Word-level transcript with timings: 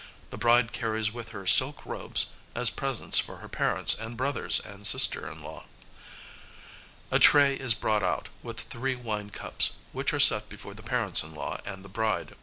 The 0.31 0.37
bride 0.37 0.71
carries 0.73 1.13
with 1.13 1.29
her 1.29 1.45
silk 1.45 1.85
robes, 1.85 2.31
as 2.55 2.71
presents 2.71 3.19
for 3.19 3.37
her 3.37 3.47
parents 3.47 3.93
and 3.93 4.17
brothers 4.17 4.59
and 4.59 4.87
sister 4.87 5.29
in 5.29 5.43
law. 5.43 5.65
A 7.11 7.19
tray 7.19 7.53
is 7.53 7.75
brought 7.75 8.01
out, 8.01 8.27
with 8.41 8.61
three 8.61 8.95
wine 8.95 9.29
cups, 9.29 9.73
which 9.91 10.11
are 10.11 10.19
set 10.19 10.49
before 10.49 10.73
the 10.73 10.81
parents 10.81 11.21
in 11.21 11.35
law 11.35 11.59
and 11.67 11.85
the 11.85 11.87
bride. 11.87 12.35